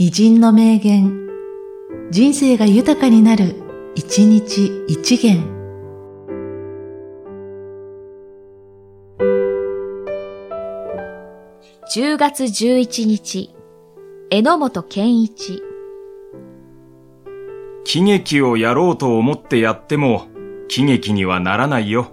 [0.00, 1.26] 偉人の名言、
[2.12, 3.56] 人生が豊かになる、
[3.96, 5.42] 一日一元。
[11.92, 13.50] 10月11日、
[14.30, 15.64] 榎本健一。
[17.82, 20.28] 喜劇をやろうと思ってやっても、
[20.68, 22.12] 喜劇にはならないよ。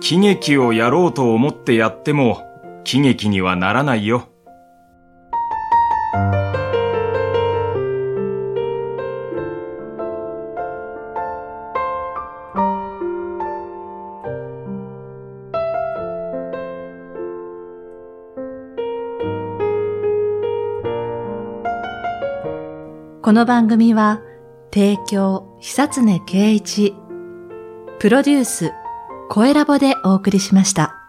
[0.00, 2.42] 喜劇をやろうと思ってやっても、
[2.84, 4.28] 喜劇にはならないよ。
[23.22, 24.22] この番組は、
[24.72, 26.94] 提供、久常圭一、
[28.00, 28.72] プロデュース、
[29.32, 30.99] 声ラボでお送りしました。